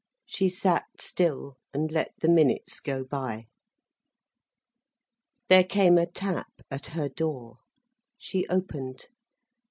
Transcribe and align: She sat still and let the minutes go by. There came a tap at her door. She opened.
She 0.25 0.49
sat 0.49 0.85
still 0.99 1.57
and 1.75 1.91
let 1.91 2.11
the 2.21 2.27
minutes 2.27 2.79
go 2.79 3.03
by. 3.03 3.45
There 5.47 5.63
came 5.63 5.99
a 5.99 6.07
tap 6.07 6.51
at 6.71 6.87
her 6.97 7.07
door. 7.07 7.57
She 8.17 8.47
opened. 8.47 9.09